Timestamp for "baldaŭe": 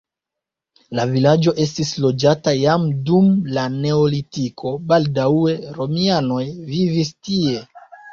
4.93-5.53